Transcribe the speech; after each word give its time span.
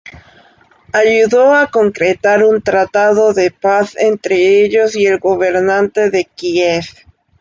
Ayudó 0.93 1.53
a 1.53 1.67
concretar 1.67 2.43
un 2.43 2.63
tratado 2.63 3.33
de 3.35 3.51
paz 3.51 3.95
entre 3.97 4.63
ellos 4.65 4.95
y 4.95 5.05
el 5.05 5.19
gobernante 5.19 6.09
de 6.09 6.25
Kiev. 6.25 6.85